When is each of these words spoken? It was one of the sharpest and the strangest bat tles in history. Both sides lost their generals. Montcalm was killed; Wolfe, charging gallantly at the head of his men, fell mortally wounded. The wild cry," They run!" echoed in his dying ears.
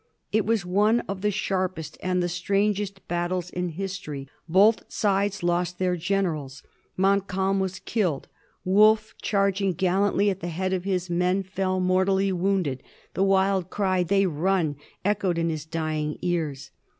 It 0.31 0.47
was 0.47 0.65
one 0.65 1.01
of 1.01 1.21
the 1.21 1.29
sharpest 1.29 1.95
and 2.01 2.23
the 2.23 2.27
strangest 2.27 3.07
bat 3.07 3.29
tles 3.29 3.51
in 3.51 3.69
history. 3.69 4.27
Both 4.49 4.91
sides 4.91 5.43
lost 5.43 5.77
their 5.77 5.95
generals. 5.95 6.63
Montcalm 6.97 7.59
was 7.59 7.77
killed; 7.77 8.27
Wolfe, 8.65 9.13
charging 9.21 9.73
gallantly 9.73 10.31
at 10.31 10.39
the 10.39 10.47
head 10.47 10.73
of 10.73 10.85
his 10.85 11.11
men, 11.11 11.43
fell 11.43 11.79
mortally 11.79 12.31
wounded. 12.31 12.81
The 13.13 13.23
wild 13.23 13.69
cry," 13.69 14.01
They 14.03 14.25
run!" 14.25 14.75
echoed 15.05 15.37
in 15.37 15.51
his 15.51 15.65
dying 15.65 16.17
ears. 16.23 16.71